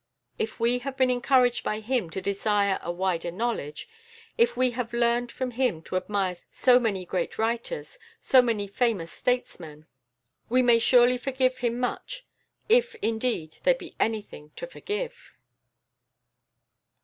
If 0.39 0.59
we 0.59 0.79
have 0.79 0.97
been 0.97 1.11
encouraged 1.11 1.63
by 1.63 1.79
him 1.79 2.09
to 2.09 2.21
desire 2.23 2.79
a 2.81 2.91
wider 2.91 3.29
knowledge, 3.29 3.87
if 4.35 4.57
we 4.57 4.71
have 4.71 4.93
learnt 4.93 5.31
from 5.31 5.51
him 5.51 5.83
to 5.83 5.95
admire 5.95 6.37
so 6.49 6.79
many 6.79 7.05
great 7.05 7.37
writers, 7.37 7.99
so 8.19 8.41
many 8.41 8.65
famous 8.65 9.11
statesmen, 9.11 9.85
we 10.49 10.63
may 10.63 10.79
surely 10.79 11.19
forgive 11.19 11.59
him 11.59 11.79
much, 11.79 12.25
if 12.67 12.95
indeed 13.03 13.59
there 13.61 13.75
be 13.75 13.93
anything 13.99 14.49
to 14.55 14.65
forgive. 14.65 15.37